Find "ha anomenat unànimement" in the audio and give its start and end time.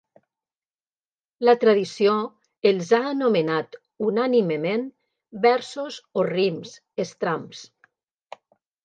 2.97-4.87